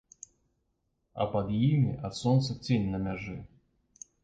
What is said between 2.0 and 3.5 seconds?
ад сонца цень на мяжы.